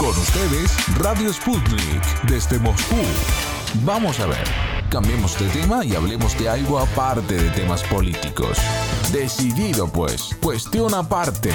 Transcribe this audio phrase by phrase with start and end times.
[0.00, 2.96] Con ustedes, Radio Sputnik, desde Moscú.
[3.84, 4.44] Vamos a ver,
[4.90, 8.56] cambiemos de tema y hablemos de algo aparte de temas políticos.
[9.12, 11.50] Decidido pues, cuestión aparte.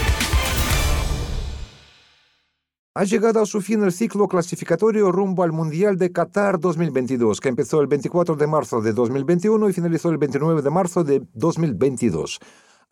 [2.93, 7.49] Ha llegado a su fin el ciclo clasificatorio rumbo al Mundial de Qatar 2022, que
[7.49, 12.39] empezó el 24 de marzo de 2021 y finalizó el 29 de marzo de 2022.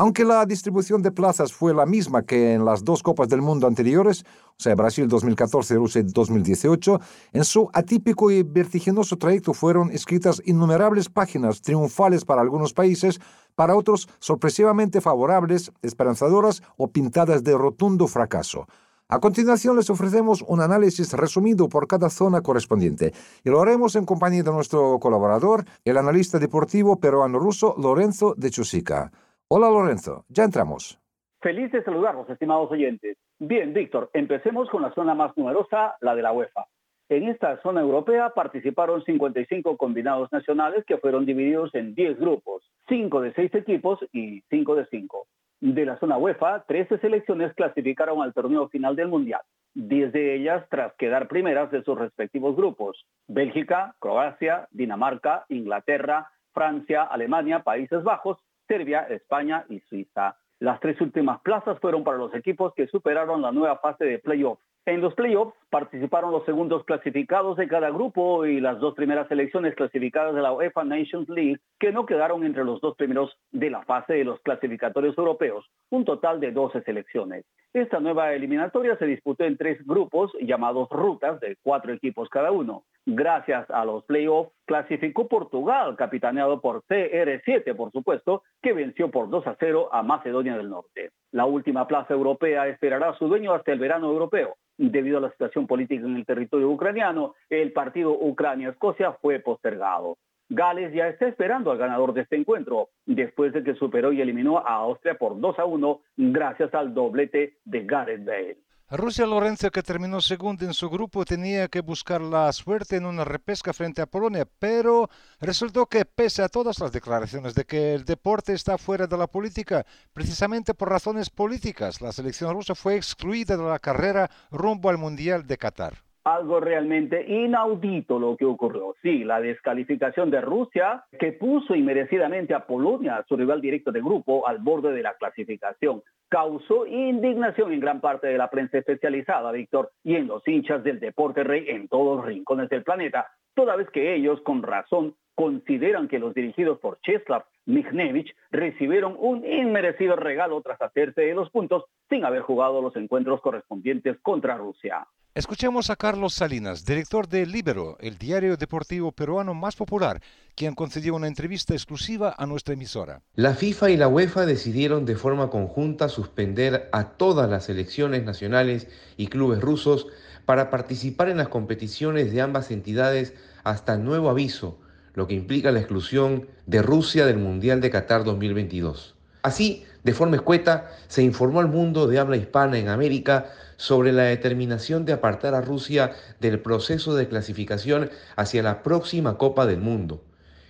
[0.04, 3.67] Aunque la distribución de plazas fue la misma que en las dos Copas del Mundo
[3.67, 7.00] anteriores, o sea, Brasil 2014 y Rusia 2018,
[7.32, 13.21] en su atípico y vertiginoso trayecto fueron escritas innumerables páginas triunfales para algunos países,
[13.55, 18.67] para otros sorpresivamente favorables, esperanzadoras o pintadas de rotundo fracaso.
[19.07, 23.14] A continuación les ofrecemos un análisis resumido por cada zona correspondiente
[23.45, 29.09] y lo haremos en compañía de nuestro colaborador, el analista deportivo peruano-ruso Lorenzo de Chusica.
[29.56, 31.00] Hola Lorenzo, ya entramos.
[31.39, 33.17] Feliz de saludarlos, estimados oyentes.
[33.38, 36.66] Bien, Víctor, empecemos con la zona más numerosa, la de la UEFA.
[37.08, 43.22] En esta zona europea participaron 55 combinados nacionales que fueron divididos en 10 grupos, 5
[43.22, 45.28] de 6 equipos y 5 de 5
[45.62, 49.42] de la zona UEFA, 13 selecciones clasificaron al torneo final del Mundial,
[49.76, 53.06] 10 de ellas tras quedar primeras de sus respectivos grupos.
[53.28, 60.38] Bélgica, Croacia, Dinamarca, Inglaterra, Francia, Alemania, Países Bajos, Serbia, España y Suiza.
[60.59, 64.59] Las tres últimas plazas fueron para los equipos que superaron la nueva fase de playoff.
[64.86, 69.75] En los playoffs participaron los segundos clasificados de cada grupo y las dos primeras selecciones
[69.75, 73.84] clasificadas de la UEFA Nations League que no quedaron entre los dos primeros de la
[73.84, 77.44] fase de los clasificatorios europeos, un total de 12 selecciones.
[77.73, 82.86] Esta nueva eliminatoria se disputó en tres grupos llamados rutas de cuatro equipos cada uno.
[83.06, 89.45] Gracias a los playoffs clasificó Portugal, capitaneado por CR7, por supuesto, que venció por 2
[89.48, 91.11] a 0 a Macedonia del Norte.
[91.34, 94.56] La última plaza europea esperará a su dueño hasta el verano europeo.
[94.78, 100.16] Debido a la situación política en el territorio ucraniano, el partido Ucrania-Escocia fue postergado.
[100.56, 104.60] Gales ya está esperando al ganador de este encuentro, después de que superó y eliminó
[104.60, 108.58] a Austria por 2 a 1 gracias al doblete de Gareth Bale.
[108.92, 113.26] Rusia Lorenzo, que terminó segundo en su grupo, tenía que buscar la suerte en una
[113.26, 115.10] repesca frente a Polonia, pero
[115.42, 119.26] resultó que pese a todas las declaraciones de que el deporte está fuera de la
[119.26, 119.83] política,
[120.14, 125.48] precisamente por razones políticas, la selección rusa fue excluida de la carrera rumbo al Mundial
[125.48, 128.95] de Qatar algo realmente inaudito lo que ocurrió.
[129.01, 134.47] Sí, la descalificación de Rusia, que puso inmerecidamente a Polonia, su rival directo de grupo,
[134.47, 139.91] al borde de la clasificación, causó indignación en gran parte de la prensa especializada, Víctor,
[140.03, 143.89] y en los hinchas del deporte rey en todos los rincones del planeta, toda vez
[143.89, 150.61] que ellos, con razón, consideran que los dirigidos por Czeslaw Michniewicz recibieron un inmerecido regalo
[150.61, 155.07] tras hacerse de los puntos sin haber jugado los encuentros correspondientes contra Rusia.
[155.35, 160.21] Escuchemos a Carlos Salinas, director de Libero, el diario deportivo peruano más popular,
[160.55, 163.23] quien concedió una entrevista exclusiva a nuestra emisora.
[163.33, 168.88] La FIFA y la UEFA decidieron de forma conjunta suspender a todas las selecciones nacionales
[169.17, 170.05] y clubes rusos
[170.45, 173.33] para participar en las competiciones de ambas entidades
[173.63, 174.82] hasta nuevo aviso,
[175.13, 179.16] lo que implica la exclusión de Rusia del Mundial de Qatar 2022.
[179.44, 184.24] Así, de forma escueta, se informó al mundo de habla hispana en América sobre la
[184.24, 190.24] determinación de apartar a Rusia del proceso de clasificación hacia la próxima Copa del Mundo.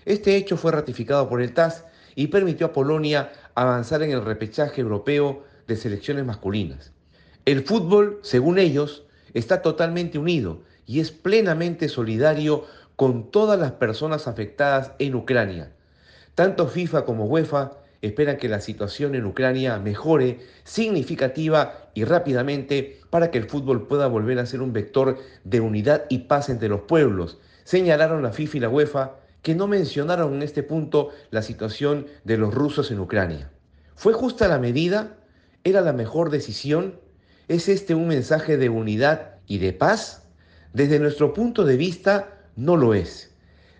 [0.05, 4.81] Este hecho fue ratificado por el TAS y permitió a Polonia avanzar en el repechaje
[4.81, 6.91] europeo de selecciones masculinas.
[7.45, 12.65] El fútbol, según ellos, está totalmente unido y es plenamente solidario
[12.95, 15.71] con todas las personas afectadas en Ucrania.
[16.35, 17.71] Tanto FIFA como UEFA
[18.01, 24.07] esperan que la situación en Ucrania mejore significativa y rápidamente para que el fútbol pueda
[24.07, 27.39] volver a ser un vector de unidad y paz entre los pueblos.
[27.63, 32.37] Señalaron la FIFA y la UEFA que no mencionaron en este punto la situación de
[32.37, 33.51] los rusos en Ucrania.
[33.95, 35.17] ¿Fue justa la medida?
[35.63, 36.99] ¿Era la mejor decisión?
[37.47, 40.23] ¿Es este un mensaje de unidad y de paz?
[40.73, 43.31] Desde nuestro punto de vista, no lo es.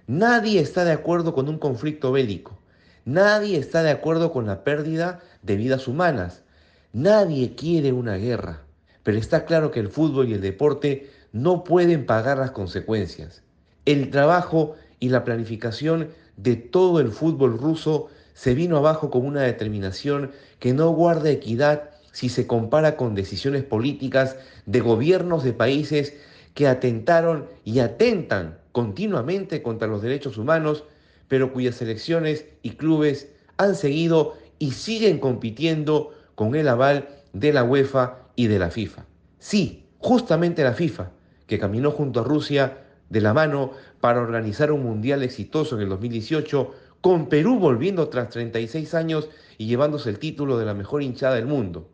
[0.07, 2.59] Nadie está de acuerdo con un conflicto bélico.
[3.05, 6.43] Nadie está de acuerdo con la pérdida de vidas humanas.
[6.91, 8.61] Nadie quiere una guerra.
[9.03, 13.43] Pero está claro que el fútbol y el deporte no pueden pagar las consecuencias.
[13.85, 19.41] El trabajo y la planificación de todo el fútbol ruso se vino abajo con una
[19.41, 26.13] determinación que no guarda equidad si se compara con decisiones políticas de gobiernos de países
[26.53, 30.83] que atentaron y atentan continuamente contra los derechos humanos
[31.27, 37.63] pero cuyas selecciones y clubes han seguido y siguen compitiendo con el aval de la
[37.63, 39.05] UEFA y de la FIFA.
[39.39, 41.11] Sí, justamente la FIFA,
[41.47, 42.79] que caminó junto a Rusia
[43.09, 46.71] de la mano para organizar un mundial exitoso en el 2018,
[47.01, 51.45] con Perú volviendo tras 36 años y llevándose el título de la mejor hinchada del
[51.45, 51.89] mundo.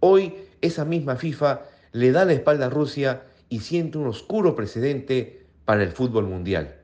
[0.00, 1.62] Hoy esa misma FIFA
[1.92, 6.74] le da la espalda a Rusia y siente un oscuro precedente para el fútbol mundial.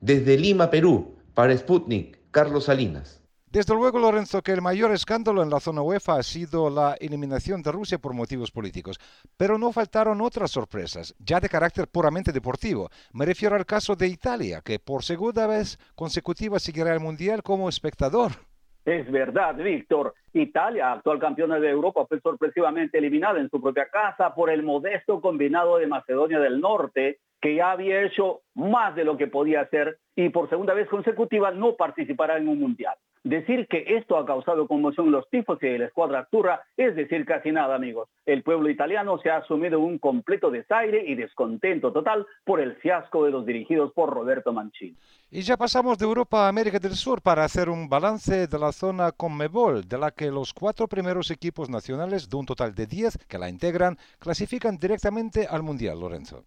[0.00, 3.22] Desde Lima, Perú, para Sputnik, Carlos Salinas.
[3.50, 7.60] Desde luego, Lorenzo, que el mayor escándalo en la zona UEFA ha sido la eliminación
[7.60, 8.98] de Rusia por motivos políticos.
[9.36, 12.88] Pero no faltaron otras sorpresas, ya de carácter puramente deportivo.
[13.12, 17.68] Me refiero al caso de Italia, que por segunda vez consecutiva seguirá el Mundial como
[17.68, 18.32] espectador.
[18.86, 20.14] Es verdad, Víctor.
[20.32, 25.20] Italia, actual campeona de Europa, fue sorpresivamente eliminada en su propia casa por el modesto
[25.20, 29.98] combinado de Macedonia del Norte, que ya había hecho más de lo que podía hacer
[30.14, 32.94] y por segunda vez consecutiva no participará en un mundial.
[33.24, 36.28] Decir que esto ha causado conmoción los tifos y la escuadra
[36.76, 38.08] es decir casi nada, amigos.
[38.26, 42.74] El pueblo italiano se ha sumido en un completo desaire y descontento total por el
[42.76, 44.96] fiasco de los dirigidos por Roberto Mancini.
[45.30, 48.72] Y ya pasamos de Europa a América del Sur para hacer un balance de la
[48.72, 53.18] zona Conmebol, de la que los cuatro primeros equipos nacionales, de un total de 10
[53.28, 56.44] que la integran, clasifican directamente al Mundial, Lorenzo.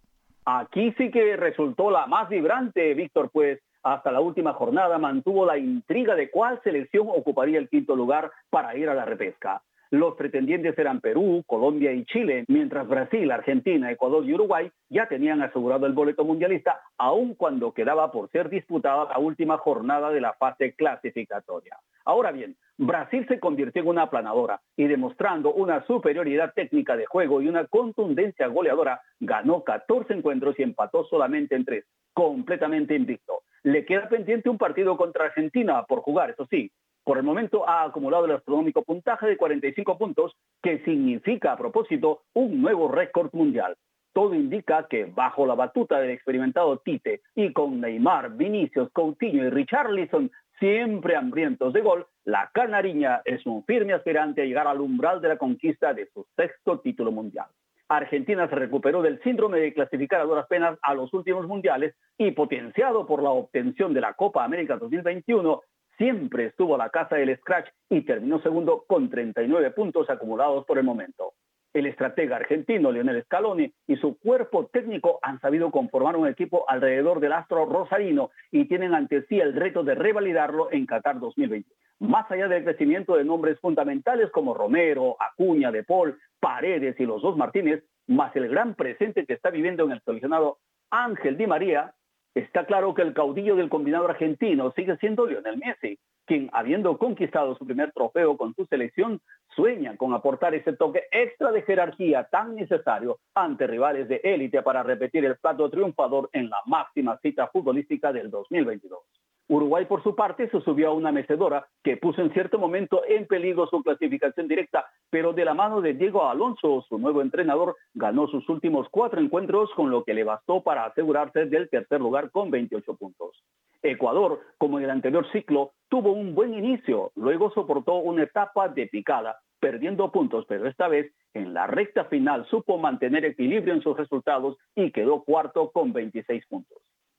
[0.48, 5.58] Aquí sí que resultó la más vibrante, Víctor, pues hasta la última jornada mantuvo la
[5.58, 9.60] intriga de cuál selección ocuparía el quinto lugar para ir a la repesca.
[9.96, 15.40] Los pretendientes eran Perú, Colombia y Chile, mientras Brasil, Argentina, Ecuador y Uruguay ya tenían
[15.40, 20.34] asegurado el boleto mundialista, aun cuando quedaba por ser disputada la última jornada de la
[20.34, 21.78] fase clasificatoria.
[22.04, 27.40] Ahora bien, Brasil se convirtió en una aplanadora y demostrando una superioridad técnica de juego
[27.40, 33.44] y una contundencia goleadora, ganó 14 encuentros y empató solamente en tres, completamente invicto.
[33.62, 36.70] Le queda pendiente un partido contra Argentina por jugar, eso sí.
[37.06, 42.22] Por el momento ha acumulado el astronómico puntaje de 45 puntos, que significa a propósito
[42.34, 43.76] un nuevo récord mundial.
[44.12, 49.50] Todo indica que bajo la batuta del experimentado Tite y con Neymar, Vinicius, Coutinho y
[49.50, 55.20] Richarlison siempre hambrientos de gol, la canariña es un firme aspirante a llegar al umbral
[55.20, 57.46] de la conquista de su sexto título mundial.
[57.88, 62.32] Argentina se recuperó del síndrome de clasificar a duras penas a los últimos mundiales y
[62.32, 65.60] potenciado por la obtención de la Copa América 2021,
[65.96, 70.78] siempre estuvo a la casa del scratch y terminó segundo con 39 puntos acumulados por
[70.78, 71.34] el momento.
[71.72, 77.20] El estratega argentino Lionel Scaloni y su cuerpo técnico han sabido conformar un equipo alrededor
[77.20, 81.70] del astro rosarino y tienen ante sí el reto de revalidarlo en Qatar 2020.
[81.98, 87.20] Más allá del crecimiento de nombres fundamentales como Romero, Acuña, De Paul, Paredes y los
[87.20, 90.58] dos Martínez, más el gran presente que está viviendo en el seleccionado
[90.90, 91.92] Ángel Di María,
[92.40, 97.56] está claro que el caudillo del combinado argentino sigue siendo Lionel Messi, quien, habiendo conquistado
[97.56, 99.20] su primer trofeo con su selección,
[99.54, 104.82] sueña con aportar ese toque extra de jerarquía tan necesario ante rivales de élite para
[104.82, 109.00] repetir el plato triunfador en la máxima cita futbolística del 2022.
[109.48, 113.26] Uruguay, por su parte, se subió a una mecedora que puso en cierto momento en
[113.26, 118.26] peligro su clasificación directa, pero de la mano de Diego Alonso, su nuevo entrenador, ganó
[118.26, 122.50] sus últimos cuatro encuentros, con lo que le bastó para asegurarse del tercer lugar con
[122.50, 123.40] 28 puntos.
[123.82, 128.88] Ecuador, como en el anterior ciclo, tuvo un buen inicio, luego soportó una etapa de
[128.88, 133.96] picada, perdiendo puntos, pero esta vez en la recta final supo mantener equilibrio en sus
[133.96, 136.78] resultados y quedó cuarto con 26 puntos.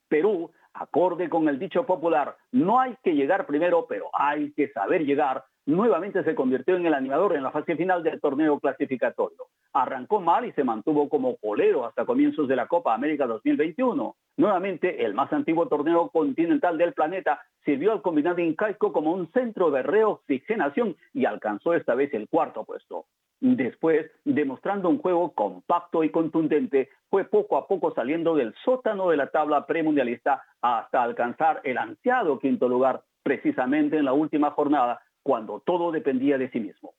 [0.10, 5.06] Perú acorde con el dicho popular, no hay que llegar primero, pero hay que saber
[5.06, 9.48] llegar, nuevamente se convirtió en el animador en la fase final del torneo clasificatorio.
[9.74, 14.16] Arrancó mal y se mantuvo como polero hasta comienzos de la Copa América 2021.
[14.38, 19.70] Nuevamente, el más antiguo torneo continental del planeta sirvió al combinado incaico como un centro
[19.70, 23.06] de reoxigenación y alcanzó esta vez el cuarto puesto.
[23.40, 29.18] Después, demostrando un juego compacto y contundente, fue poco a poco saliendo del sótano de
[29.18, 35.60] la tabla premundialista hasta alcanzar el ansiado quinto lugar, precisamente en la última jornada, cuando
[35.60, 36.94] todo dependía de sí mismo.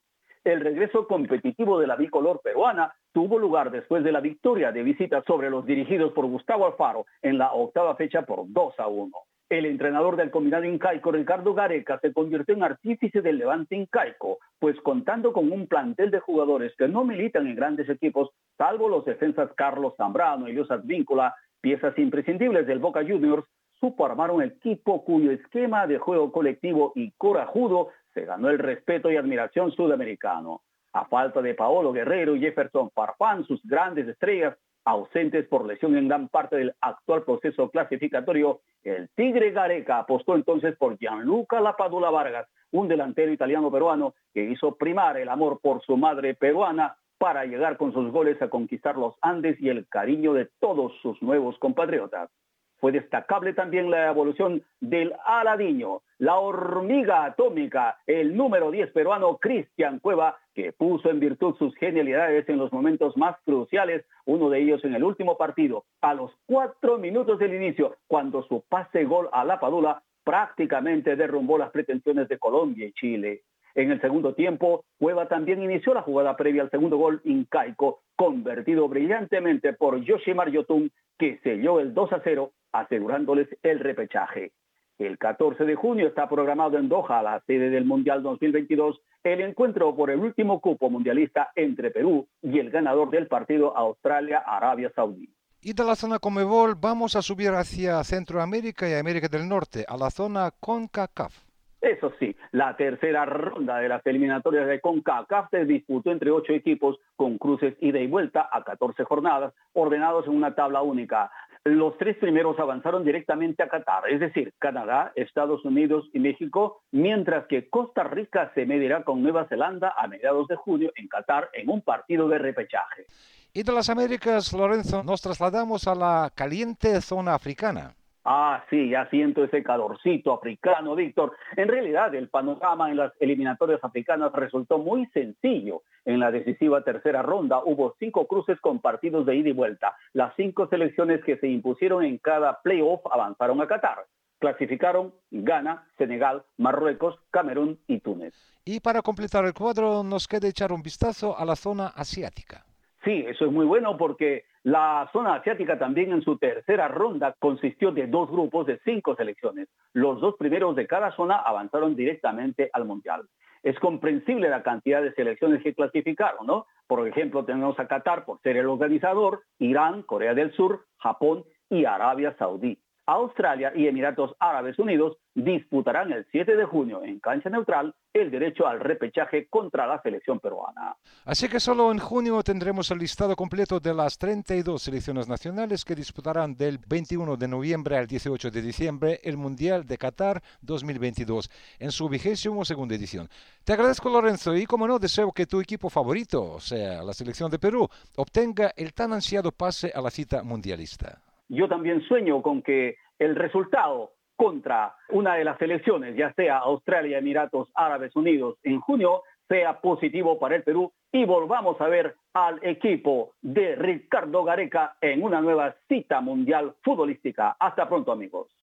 [0.45, 5.21] El regreso competitivo de la bicolor peruana tuvo lugar después de la victoria de visita
[5.27, 9.11] sobre los dirigidos por Gustavo Alfaro en la octava fecha por 2 a 1.
[9.49, 14.79] El entrenador del combinado incaico, Ricardo Gareca, se convirtió en artífice del levante incaico, pues
[14.81, 18.29] contando con un plantel de jugadores que no militan en grandes equipos,
[18.59, 23.43] salvo los defensas Carlos Zambrano y Luis Advíncula, piezas imprescindibles del Boca Juniors,
[23.79, 29.09] supo armar un equipo cuyo esquema de juego colectivo y corajudo se ganó el respeto
[29.09, 30.61] y admiración sudamericano.
[30.93, 34.55] A falta de Paolo Guerrero y Jefferson Farfán, sus grandes estrellas,
[34.89, 40.75] ausentes por lesión en gran parte del actual proceso clasificatorio, el Tigre Gareca apostó entonces
[40.77, 46.33] por Gianluca Lapadula Vargas, un delantero italiano-peruano que hizo primar el amor por su madre
[46.33, 50.93] peruana para llegar con sus goles a conquistar los Andes y el cariño de todos
[51.01, 52.31] sus nuevos compatriotas.
[52.79, 59.99] Fue destacable también la evolución del Aladiño, la hormiga atómica, el número 10 peruano Cristian
[59.99, 64.83] Cueva, que puso en virtud sus genialidades en los momentos más cruciales, uno de ellos
[64.83, 69.45] en el último partido, a los cuatro minutos del inicio, cuando su pase gol a
[69.45, 73.43] la Padula prácticamente derrumbó las pretensiones de Colombia y Chile.
[73.73, 78.89] En el segundo tiempo, Cueva también inició la jugada previa al segundo gol incaico, convertido
[78.89, 84.51] brillantemente por Yoshimar Yotun, que selló el 2 a 0, asegurándoles el repechaje.
[84.99, 89.95] El 14 de junio está programado en Doha, la sede del Mundial 2022, el encuentro
[89.95, 95.29] por el último cupo mundialista entre Perú y el ganador del partido Australia-Arabia Saudí.
[95.61, 99.95] Y de la zona Comebol vamos a subir hacia Centroamérica y América del Norte, a
[99.95, 101.45] la zona CONCACAF.
[101.79, 106.97] Eso sí, la tercera ronda de las eliminatorias de CONCACAF se disputó entre ocho equipos
[107.15, 111.31] con cruces ida y vuelta a 14 jornadas, ordenados en una tabla única.
[111.65, 117.47] Los tres primeros avanzaron directamente a Qatar, es decir, Canadá, Estados Unidos y México, mientras
[117.47, 121.69] que Costa Rica se medirá con Nueva Zelanda a mediados de junio en Qatar en
[121.69, 123.05] un partido de repechaje.
[123.53, 127.95] Y de las Américas, Lorenzo, nos trasladamos a la caliente zona africana.
[128.25, 131.35] Ah, sí, ya siento ese calorcito africano, Víctor.
[131.55, 135.83] En realidad, el panorama en las eliminatorias africanas resultó muy sencillo.
[136.05, 139.95] En la decisiva tercera ronda hubo cinco cruces con partidos de ida y vuelta.
[140.13, 144.05] Las cinco selecciones que se impusieron en cada playoff avanzaron a Qatar.
[144.39, 148.33] Clasificaron Ghana, Senegal, Marruecos, Camerún y Túnez.
[148.65, 152.63] Y para completar el cuadro, nos queda echar un vistazo a la zona asiática.
[153.03, 157.91] Sí, eso es muy bueno porque la zona asiática también en su tercera ronda consistió
[157.91, 159.69] de dos grupos de cinco selecciones.
[159.93, 163.23] Los dos primeros de cada zona avanzaron directamente al Mundial.
[163.63, 166.65] Es comprensible la cantidad de selecciones que clasificaron, ¿no?
[166.87, 171.85] Por ejemplo, tenemos a Qatar por ser el organizador, Irán, Corea del Sur, Japón y
[171.85, 172.79] Arabia Saudí.
[173.09, 178.67] Australia y Emiratos Árabes Unidos disputarán el 7 de junio en cancha neutral el derecho
[178.67, 180.95] al repechaje contra la selección peruana.
[181.25, 185.95] Así que solo en junio tendremos el listado completo de las 32 selecciones nacionales que
[185.95, 191.49] disputarán del 21 de noviembre al 18 de diciembre el Mundial de Qatar 2022
[191.79, 193.27] en su vigésimo segunda edición.
[193.63, 197.49] Te agradezco Lorenzo y como no deseo que tu equipo favorito, o sea la selección
[197.49, 197.87] de Perú,
[198.17, 201.19] obtenga el tan ansiado pase a la cita mundialista
[201.49, 207.17] yo también sueño con que el resultado contra una de las elecciones, ya sea Australia,
[207.17, 212.59] Emiratos Árabes Unidos, en junio, sea positivo para el Perú y volvamos a ver al
[212.63, 217.57] equipo de Ricardo Gareca en una nueva cita mundial futbolística.
[217.59, 218.58] Hasta pronto amigos.